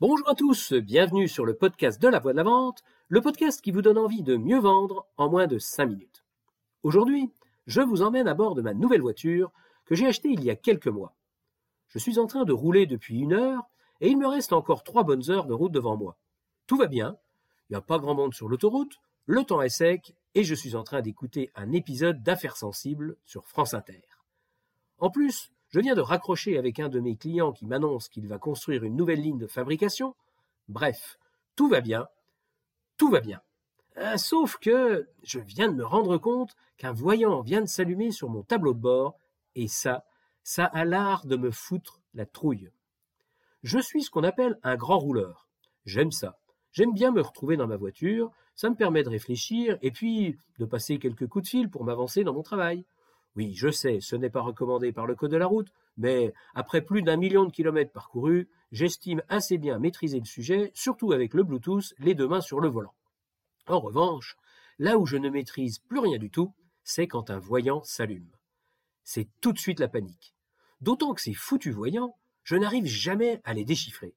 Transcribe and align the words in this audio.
Bonjour 0.00 0.30
à 0.30 0.34
tous, 0.34 0.72
bienvenue 0.72 1.28
sur 1.28 1.44
le 1.44 1.52
podcast 1.52 2.00
de 2.00 2.08
la 2.08 2.20
voix 2.20 2.32
de 2.32 2.38
la 2.38 2.42
vente, 2.42 2.82
le 3.08 3.20
podcast 3.20 3.60
qui 3.60 3.70
vous 3.70 3.82
donne 3.82 3.98
envie 3.98 4.22
de 4.22 4.38
mieux 4.38 4.58
vendre 4.58 5.06
en 5.18 5.28
moins 5.28 5.46
de 5.46 5.58
5 5.58 5.84
minutes. 5.84 6.24
Aujourd'hui, 6.82 7.30
je 7.66 7.82
vous 7.82 8.00
emmène 8.00 8.26
à 8.26 8.32
bord 8.32 8.54
de 8.54 8.62
ma 8.62 8.72
nouvelle 8.72 9.02
voiture 9.02 9.52
que 9.84 9.94
j'ai 9.94 10.06
achetée 10.06 10.30
il 10.30 10.42
y 10.42 10.48
a 10.48 10.56
quelques 10.56 10.86
mois. 10.86 11.14
Je 11.88 11.98
suis 11.98 12.18
en 12.18 12.26
train 12.26 12.46
de 12.46 12.52
rouler 12.54 12.86
depuis 12.86 13.20
une 13.20 13.34
heure 13.34 13.68
et 14.00 14.08
il 14.08 14.16
me 14.16 14.26
reste 14.26 14.54
encore 14.54 14.84
trois 14.84 15.02
bonnes 15.02 15.30
heures 15.30 15.44
de 15.44 15.52
route 15.52 15.72
devant 15.72 15.98
moi. 15.98 16.16
Tout 16.66 16.78
va 16.78 16.86
bien, 16.86 17.18
il 17.68 17.74
n'y 17.74 17.76
a 17.76 17.82
pas 17.82 17.98
grand 17.98 18.14
monde 18.14 18.32
sur 18.32 18.48
l'autoroute, 18.48 19.00
le 19.26 19.44
temps 19.44 19.60
est 19.60 19.68
sec 19.68 20.14
et 20.34 20.44
je 20.44 20.54
suis 20.54 20.76
en 20.76 20.82
train 20.82 21.02
d'écouter 21.02 21.50
un 21.56 21.72
épisode 21.72 22.22
d'Affaires 22.22 22.56
sensibles 22.56 23.18
sur 23.26 23.46
France 23.46 23.74
Inter. 23.74 24.00
En 24.96 25.10
plus, 25.10 25.52
je 25.70 25.80
viens 25.80 25.94
de 25.94 26.00
raccrocher 26.00 26.58
avec 26.58 26.80
un 26.80 26.88
de 26.88 27.00
mes 27.00 27.16
clients 27.16 27.52
qui 27.52 27.66
m'annonce 27.66 28.08
qu'il 28.08 28.26
va 28.26 28.38
construire 28.38 28.84
une 28.84 28.96
nouvelle 28.96 29.20
ligne 29.20 29.38
de 29.38 29.46
fabrication. 29.46 30.14
Bref, 30.68 31.18
tout 31.56 31.68
va 31.68 31.80
bien, 31.80 32.08
tout 32.96 33.08
va 33.08 33.20
bien. 33.20 33.40
Euh, 33.96 34.16
sauf 34.16 34.56
que 34.58 35.08
je 35.22 35.38
viens 35.40 35.68
de 35.68 35.74
me 35.74 35.84
rendre 35.84 36.18
compte 36.18 36.56
qu'un 36.76 36.92
voyant 36.92 37.40
vient 37.40 37.60
de 37.60 37.66
s'allumer 37.66 38.10
sur 38.10 38.28
mon 38.28 38.42
tableau 38.42 38.74
de 38.74 38.80
bord, 38.80 39.18
et 39.54 39.68
ça, 39.68 40.04
ça 40.42 40.64
a 40.64 40.84
l'art 40.84 41.26
de 41.26 41.36
me 41.36 41.50
foutre 41.50 42.00
la 42.14 42.26
trouille. 42.26 42.70
Je 43.62 43.78
suis 43.78 44.02
ce 44.02 44.10
qu'on 44.10 44.24
appelle 44.24 44.58
un 44.62 44.76
grand 44.76 44.98
rouleur. 44.98 45.48
J'aime 45.84 46.12
ça. 46.12 46.38
J'aime 46.72 46.94
bien 46.94 47.10
me 47.10 47.20
retrouver 47.20 47.56
dans 47.56 47.66
ma 47.66 47.76
voiture, 47.76 48.30
ça 48.54 48.70
me 48.70 48.76
permet 48.76 49.02
de 49.02 49.08
réfléchir 49.08 49.78
et 49.82 49.90
puis 49.90 50.38
de 50.58 50.64
passer 50.64 50.98
quelques 50.98 51.26
coups 51.26 51.44
de 51.44 51.48
fil 51.48 51.70
pour 51.70 51.84
m'avancer 51.84 52.24
dans 52.24 52.34
mon 52.34 52.42
travail. 52.42 52.84
Oui, 53.36 53.54
je 53.54 53.70
sais, 53.70 54.00
ce 54.00 54.16
n'est 54.16 54.30
pas 54.30 54.40
recommandé 54.40 54.92
par 54.92 55.06
le 55.06 55.14
code 55.14 55.30
de 55.30 55.36
la 55.36 55.46
route, 55.46 55.72
mais 55.96 56.32
après 56.54 56.82
plus 56.82 57.02
d'un 57.02 57.16
million 57.16 57.44
de 57.44 57.52
kilomètres 57.52 57.92
parcourus, 57.92 58.48
j'estime 58.72 59.22
assez 59.28 59.56
bien 59.56 59.78
maîtriser 59.78 60.18
le 60.18 60.24
sujet, 60.24 60.72
surtout 60.74 61.12
avec 61.12 61.34
le 61.34 61.44
Bluetooth, 61.44 61.94
les 61.98 62.14
deux 62.14 62.26
mains 62.26 62.40
sur 62.40 62.60
le 62.60 62.68
volant. 62.68 62.94
En 63.68 63.78
revanche, 63.78 64.36
là 64.78 64.98
où 64.98 65.06
je 65.06 65.16
ne 65.16 65.30
maîtrise 65.30 65.78
plus 65.78 66.00
rien 66.00 66.18
du 66.18 66.30
tout, 66.30 66.52
c'est 66.82 67.06
quand 67.06 67.30
un 67.30 67.38
voyant 67.38 67.82
s'allume. 67.84 68.30
C'est 69.04 69.28
tout 69.40 69.52
de 69.52 69.58
suite 69.58 69.80
la 69.80 69.88
panique. 69.88 70.34
D'autant 70.80 71.14
que 71.14 71.20
ces 71.20 71.34
foutus 71.34 71.74
voyants, 71.74 72.16
je 72.42 72.56
n'arrive 72.56 72.86
jamais 72.86 73.40
à 73.44 73.54
les 73.54 73.64
déchiffrer. 73.64 74.14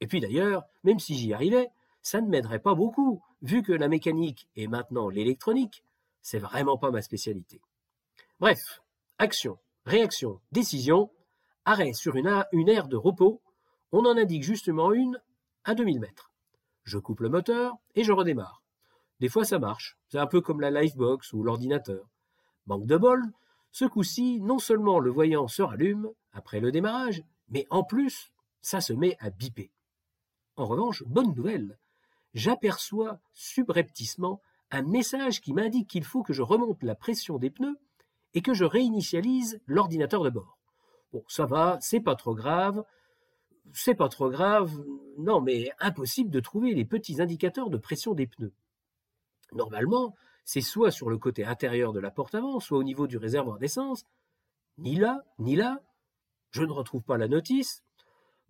Et 0.00 0.06
puis 0.06 0.20
d'ailleurs, 0.20 0.64
même 0.82 0.98
si 0.98 1.14
j'y 1.16 1.32
arrivais, 1.32 1.70
ça 2.02 2.20
ne 2.20 2.28
m'aiderait 2.28 2.58
pas 2.58 2.74
beaucoup, 2.74 3.22
vu 3.40 3.62
que 3.62 3.72
la 3.72 3.88
mécanique 3.88 4.48
et 4.56 4.66
maintenant 4.66 5.08
l'électronique, 5.08 5.82
c'est 6.20 6.38
vraiment 6.38 6.76
pas 6.76 6.90
ma 6.90 7.00
spécialité. 7.00 7.62
Bref, 8.44 8.82
action, 9.16 9.58
réaction, 9.86 10.38
décision, 10.52 11.10
arrêt 11.64 11.94
sur 11.94 12.14
une, 12.16 12.68
aire 12.68 12.88
de 12.88 12.96
repos, 12.96 13.40
on 13.90 14.04
en 14.04 14.18
indique 14.18 14.42
justement 14.42 14.92
une 14.92 15.18
à 15.64 15.74
2000 15.74 15.98
mètres. 15.98 16.30
Je 16.82 16.98
coupe 16.98 17.20
le 17.20 17.30
moteur 17.30 17.72
et 17.94 18.04
je 18.04 18.12
redémarre. 18.12 18.62
Des 19.18 19.30
fois 19.30 19.46
ça 19.46 19.58
marche, 19.58 19.96
c'est 20.10 20.18
un 20.18 20.26
peu 20.26 20.42
comme 20.42 20.60
la 20.60 20.70
Livebox 20.70 21.32
ou 21.32 21.42
l'ordinateur. 21.42 22.06
Manque 22.66 22.84
de 22.84 22.98
bol, 22.98 23.22
ce 23.72 23.86
coup-ci, 23.86 24.40
non 24.42 24.58
seulement 24.58 24.98
le 24.98 25.10
voyant 25.10 25.48
se 25.48 25.62
rallume 25.62 26.10
après 26.34 26.60
le 26.60 26.70
démarrage, 26.70 27.22
mais 27.48 27.66
en 27.70 27.82
plus, 27.82 28.30
ça 28.60 28.82
se 28.82 28.92
met 28.92 29.16
à 29.20 29.30
biper. 29.30 29.72
En 30.56 30.66
revanche, 30.66 31.02
bonne 31.06 31.34
nouvelle, 31.34 31.78
j'aperçois 32.34 33.20
subrepticement 33.32 34.42
un 34.70 34.82
message 34.82 35.40
qui 35.40 35.54
m'indique 35.54 35.88
qu'il 35.88 36.04
faut 36.04 36.22
que 36.22 36.34
je 36.34 36.42
remonte 36.42 36.82
la 36.82 36.94
pression 36.94 37.38
des 37.38 37.48
pneus 37.48 37.78
et 38.34 38.42
que 38.42 38.54
je 38.54 38.64
réinitialise 38.64 39.60
l'ordinateur 39.66 40.22
de 40.22 40.30
bord. 40.30 40.58
Bon, 41.12 41.24
ça 41.28 41.46
va, 41.46 41.78
c'est 41.80 42.00
pas 42.00 42.16
trop 42.16 42.34
grave. 42.34 42.84
C'est 43.72 43.94
pas 43.94 44.08
trop 44.08 44.28
grave. 44.28 44.72
Non, 45.18 45.40
mais 45.40 45.70
impossible 45.78 46.30
de 46.30 46.40
trouver 46.40 46.74
les 46.74 46.84
petits 46.84 47.20
indicateurs 47.20 47.70
de 47.70 47.78
pression 47.78 48.14
des 48.14 48.26
pneus. 48.26 48.52
Normalement, 49.52 50.14
c'est 50.44 50.60
soit 50.60 50.90
sur 50.90 51.08
le 51.08 51.18
côté 51.18 51.44
intérieur 51.44 51.92
de 51.92 52.00
la 52.00 52.10
porte 52.10 52.34
avant, 52.34 52.60
soit 52.60 52.78
au 52.78 52.82
niveau 52.82 53.06
du 53.06 53.16
réservoir 53.16 53.58
d'essence. 53.58 54.04
Ni 54.78 54.96
là, 54.96 55.22
ni 55.38 55.56
là. 55.56 55.80
Je 56.50 56.62
ne 56.62 56.72
retrouve 56.72 57.02
pas 57.02 57.16
la 57.16 57.28
notice. 57.28 57.82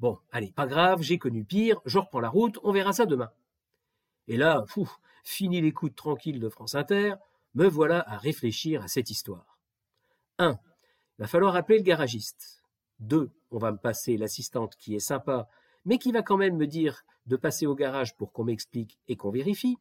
Bon, 0.00 0.18
allez, 0.32 0.50
pas 0.50 0.66
grave, 0.66 1.02
j'ai 1.02 1.18
connu 1.18 1.44
pire, 1.44 1.80
je 1.84 1.98
reprends 1.98 2.20
la 2.20 2.28
route, 2.28 2.58
on 2.62 2.72
verra 2.72 2.92
ça 2.92 3.06
demain. 3.06 3.30
Et 4.26 4.36
là, 4.36 4.64
fou, 4.66 4.90
fini 5.22 5.60
l'écoute 5.60 5.94
tranquille 5.94 6.40
de 6.40 6.48
France 6.48 6.74
Inter, 6.74 7.14
me 7.54 7.68
voilà 7.68 8.02
à 8.08 8.16
réfléchir 8.16 8.82
à 8.82 8.88
cette 8.88 9.10
histoire. 9.10 9.53
1. 10.38 10.50
Il 10.50 11.22
va 11.22 11.26
falloir 11.26 11.56
appeler 11.56 11.78
le 11.78 11.84
garagiste. 11.84 12.62
2. 13.00 13.30
On 13.50 13.58
va 13.58 13.72
me 13.72 13.78
passer 13.78 14.16
l'assistante 14.16 14.76
qui 14.76 14.94
est 14.94 15.00
sympa, 15.00 15.48
mais 15.84 15.98
qui 15.98 16.12
va 16.12 16.22
quand 16.22 16.36
même 16.36 16.56
me 16.56 16.66
dire 16.66 17.04
de 17.26 17.36
passer 17.36 17.66
au 17.66 17.74
garage 17.74 18.16
pour 18.16 18.32
qu'on 18.32 18.44
m'explique 18.44 18.98
et 19.08 19.16
qu'on 19.16 19.30
vérifie. 19.30 19.78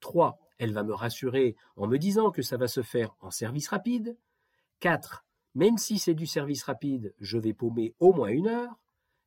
3. 0.00 0.38
Elle 0.58 0.72
va 0.72 0.82
me 0.82 0.94
rassurer 0.94 1.56
en 1.76 1.86
me 1.86 1.98
disant 1.98 2.30
que 2.30 2.42
ça 2.42 2.56
va 2.56 2.68
se 2.68 2.82
faire 2.82 3.14
en 3.20 3.30
service 3.30 3.68
rapide. 3.68 4.16
4. 4.80 5.24
Même 5.54 5.78
si 5.78 5.98
c'est 5.98 6.14
du 6.14 6.26
service 6.26 6.62
rapide, 6.62 7.14
je 7.18 7.38
vais 7.38 7.52
paumer 7.52 7.94
au 7.98 8.12
moins 8.12 8.28
une 8.28 8.48
heure. 8.48 8.78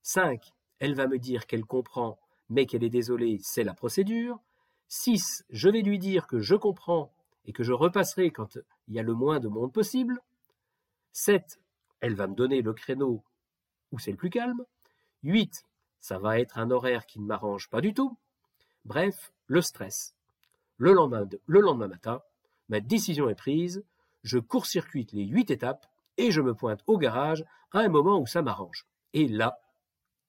5. 0.01 0.41
Elle 0.79 0.95
va 0.95 1.07
me 1.07 1.19
dire 1.19 1.45
qu'elle 1.45 1.66
comprend, 1.66 2.19
mais 2.50 2.66
qu'elle 2.66 2.84
est 2.84 2.90
désolée, 2.90 3.40
c'est 3.41 3.63
la 3.63 3.73
procédure. 3.73 4.40
6. 4.88 5.45
Je 5.50 5.69
vais 5.69 5.81
lui 5.81 6.00
dire 6.00 6.28
que 6.28 6.40
je 6.40 6.55
comprends 6.55 7.13
et 7.45 7.53
que 7.53 7.63
je 7.63 7.73
repasserai 7.73 8.31
quand 8.31 8.57
il 8.88 8.95
y 8.95 9.00
a 9.00 9.03
le 9.03 9.13
moins 9.13 9.40
de 9.40 9.47
monde 9.47 9.73
possible. 9.73 10.22
7, 11.13 11.59
elle 12.01 12.16
va 12.16 12.28
me 12.28 12.35
donner 12.35 12.62
le 12.62 12.74
créneau 12.74 13.24
où 13.91 14.00
c'est 14.00 14.12
le 14.12 14.18
plus 14.18 14.31
calme. 14.31 14.66
8, 15.24 15.66
ça 16.00 16.18
va 16.18 16.40
être 16.40 16.57
un 16.57 16.72
horaire 16.72 17.06
qui 17.06 17.19
ne 17.19 17.25
m'arrange 17.25 17.69
pas 17.69 17.81
du 17.81 17.94
tout. 17.94 18.18
Bref, 18.84 19.31
le 19.47 19.62
stress. 19.62 20.16
Le 20.78 20.91
lendemain, 20.91 21.29
le 21.46 21.62
lendemain 21.62 21.88
matin, 21.88 22.22
ma 22.68 22.79
décision 22.79 23.29
est 23.29 23.35
prise, 23.35 23.85
je 24.23 24.40
court-circuite 24.40 25.13
les 25.13 25.25
huit 25.25 25.52
étapes 25.52 25.85
et 26.18 26.31
je 26.31 26.41
me 26.41 26.56
pointe 26.56 26.84
au 26.88 26.97
garage 26.97 27.46
à 27.72 27.79
un 27.79 27.90
moment 27.90 28.19
où 28.19 28.25
ça 28.25 28.41
m'arrange. 28.41 28.85
Et 29.13 29.28
là, 29.28 29.59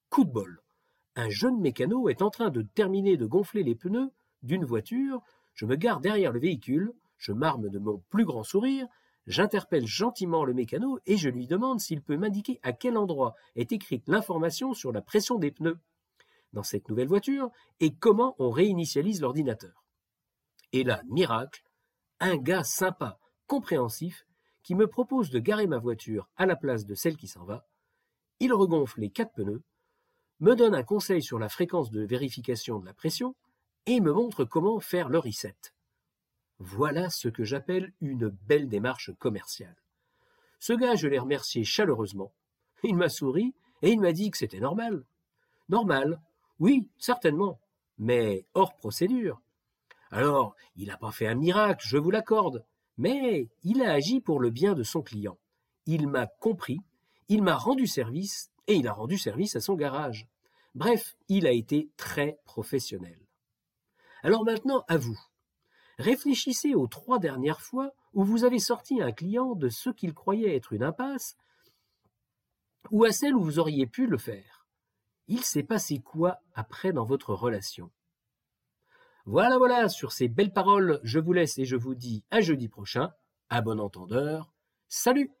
coup 0.09 0.23
de 0.23 0.31
bol. 0.31 0.61
Un 1.15 1.29
jeune 1.29 1.59
mécano 1.59 2.09
est 2.09 2.21
en 2.21 2.29
train 2.29 2.51
de 2.51 2.61
terminer 2.61 3.17
de 3.17 3.25
gonfler 3.25 3.63
les 3.63 3.75
pneus 3.75 4.11
d'une 4.43 4.65
voiture, 4.65 5.21
je 5.55 5.65
me 5.65 5.75
gare 5.75 5.99
derrière 5.99 6.31
le 6.31 6.39
véhicule, 6.39 6.93
je 7.17 7.31
m'arme 7.31 7.69
de 7.69 7.79
mon 7.79 8.03
plus 8.09 8.25
grand 8.25 8.43
sourire 8.43 8.87
J'interpelle 9.27 9.87
gentiment 9.87 10.45
le 10.45 10.53
mécano 10.53 10.99
et 11.05 11.17
je 11.17 11.29
lui 11.29 11.47
demande 11.47 11.79
s'il 11.79 12.01
peut 12.01 12.17
m'indiquer 12.17 12.59
à 12.61 12.73
quel 12.73 12.97
endroit 12.97 13.35
est 13.55 13.71
écrite 13.71 14.07
l'information 14.07 14.73
sur 14.73 14.91
la 14.91 15.01
pression 15.01 15.39
des 15.39 15.51
pneus 15.51 15.79
dans 16.53 16.63
cette 16.63 16.87
nouvelle 16.89 17.07
voiture 17.07 17.49
et 17.79 17.93
comment 17.93 18.35
on 18.39 18.49
réinitialise 18.49 19.21
l'ordinateur. 19.21 19.83
Et 20.71 20.83
là, 20.83 21.01
miracle, 21.07 21.63
un 22.19 22.37
gars 22.37 22.63
sympa, 22.63 23.19
compréhensif, 23.47 24.25
qui 24.63 24.75
me 24.75 24.87
propose 24.87 25.29
de 25.29 25.39
garer 25.39 25.67
ma 25.67 25.77
voiture 25.77 26.29
à 26.37 26.45
la 26.45 26.55
place 26.55 26.85
de 26.85 26.95
celle 26.95 27.17
qui 27.17 27.27
s'en 27.27 27.45
va. 27.45 27.67
Il 28.39 28.53
regonfle 28.53 29.01
les 29.01 29.09
quatre 29.09 29.33
pneus, 29.33 29.63
me 30.39 30.55
donne 30.55 30.75
un 30.75 30.83
conseil 30.83 31.21
sur 31.21 31.39
la 31.39 31.49
fréquence 31.49 31.91
de 31.91 32.05
vérification 32.05 32.79
de 32.79 32.85
la 32.85 32.93
pression 32.93 33.35
et 33.85 34.01
me 34.01 34.11
montre 34.11 34.43
comment 34.43 34.79
faire 34.79 35.09
le 35.09 35.19
reset. 35.19 35.55
Voilà 36.59 37.09
ce 37.09 37.27
que 37.27 37.43
j'appelle 37.43 37.93
une 38.01 38.29
belle 38.29 38.69
démarche 38.69 39.11
commerciale. 39.19 39.75
Ce 40.59 40.73
gars, 40.73 40.95
je 40.95 41.07
l'ai 41.07 41.19
remercié 41.19 41.63
chaleureusement. 41.63 42.33
Il 42.83 42.95
m'a 42.95 43.09
souri 43.09 43.53
et 43.81 43.91
il 43.91 43.99
m'a 43.99 44.13
dit 44.13 44.31
que 44.31 44.37
c'était 44.37 44.59
normal. 44.59 45.03
Normal, 45.69 46.21
oui, 46.59 46.87
certainement, 46.97 47.59
mais 47.97 48.45
hors 48.53 48.75
procédure. 48.75 49.41
Alors, 50.11 50.55
il 50.75 50.87
n'a 50.87 50.97
pas 50.97 51.11
fait 51.11 51.27
un 51.27 51.35
miracle, 51.35 51.85
je 51.85 51.97
vous 51.97 52.11
l'accorde, 52.11 52.63
mais 52.97 53.49
il 53.63 53.81
a 53.81 53.91
agi 53.91 54.21
pour 54.21 54.39
le 54.39 54.49
bien 54.49 54.73
de 54.73 54.83
son 54.83 55.01
client. 55.01 55.37
Il 55.85 56.07
m'a 56.07 56.27
compris, 56.27 56.79
il 57.27 57.43
m'a 57.43 57.55
rendu 57.55 57.87
service 57.87 58.51
et 58.67 58.75
il 58.75 58.87
a 58.87 58.93
rendu 58.93 59.17
service 59.17 59.55
à 59.55 59.61
son 59.61 59.75
garage. 59.75 60.27
Bref, 60.73 61.15
il 61.27 61.47
a 61.47 61.51
été 61.51 61.89
très 61.97 62.39
professionnel. 62.45 63.19
Alors 64.23 64.45
maintenant, 64.45 64.83
à 64.87 64.97
vous. 64.97 65.19
Réfléchissez 65.97 66.75
aux 66.75 66.87
trois 66.87 67.19
dernières 67.19 67.61
fois 67.61 67.93
où 68.13 68.23
vous 68.23 68.43
avez 68.43 68.59
sorti 68.59 69.01
un 69.01 69.11
client 69.11 69.55
de 69.55 69.69
ce 69.69 69.89
qu'il 69.89 70.13
croyait 70.13 70.55
être 70.55 70.73
une 70.73 70.83
impasse, 70.83 71.35
ou 72.91 73.03
à 73.03 73.11
celle 73.11 73.35
où 73.35 73.43
vous 73.43 73.59
auriez 73.59 73.87
pu 73.87 74.07
le 74.07 74.17
faire. 74.17 74.67
Il 75.27 75.43
s'est 75.43 75.63
passé 75.63 75.99
quoi 75.99 76.39
après 76.53 76.93
dans 76.93 77.05
votre 77.05 77.33
relation? 77.33 77.91
Voilà, 79.25 79.57
voilà, 79.57 79.89
sur 79.89 80.11
ces 80.11 80.27
belles 80.27 80.53
paroles, 80.53 80.99
je 81.03 81.17
vous 81.17 81.33
laisse 81.33 81.57
et 81.57 81.65
je 81.65 81.75
vous 81.75 81.95
dis 81.95 82.23
à 82.29 82.41
jeudi 82.41 82.67
prochain. 82.67 83.11
À 83.49 83.61
bon 83.61 83.79
entendeur. 83.79 84.53
Salut 84.87 85.31